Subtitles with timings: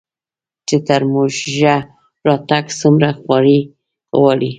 [0.67, 1.75] چې تر موږه
[2.27, 3.59] راتګ څومره خواري
[4.17, 4.49] غواړي